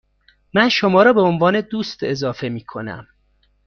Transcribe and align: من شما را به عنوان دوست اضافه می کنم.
من 0.53 0.69
شما 0.69 1.03
را 1.03 1.13
به 1.13 1.21
عنوان 1.21 1.61
دوست 1.61 1.99
اضافه 2.03 2.49
می 2.49 2.61
کنم. 2.63 3.07